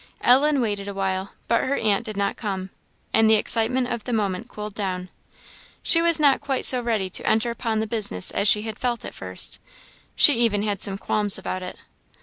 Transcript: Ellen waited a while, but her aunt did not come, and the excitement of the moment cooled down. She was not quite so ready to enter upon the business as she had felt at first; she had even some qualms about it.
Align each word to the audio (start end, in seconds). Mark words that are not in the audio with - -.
Ellen 0.21 0.61
waited 0.61 0.87
a 0.87 0.95
while, 0.95 1.33
but 1.47 1.65
her 1.65 1.77
aunt 1.77 2.03
did 2.03 2.17
not 2.17 2.35
come, 2.35 2.71
and 3.13 3.29
the 3.29 3.35
excitement 3.35 3.85
of 3.87 4.03
the 4.03 4.11
moment 4.13 4.49
cooled 4.49 4.73
down. 4.73 5.09
She 5.83 6.01
was 6.01 6.19
not 6.19 6.41
quite 6.41 6.65
so 6.65 6.81
ready 6.81 7.07
to 7.11 7.27
enter 7.29 7.51
upon 7.51 7.81
the 7.81 7.85
business 7.85 8.31
as 8.31 8.47
she 8.47 8.63
had 8.63 8.79
felt 8.79 9.05
at 9.05 9.13
first; 9.13 9.59
she 10.15 10.31
had 10.41 10.41
even 10.41 10.79
some 10.79 10.97
qualms 10.97 11.37
about 11.37 11.61
it. 11.61 11.75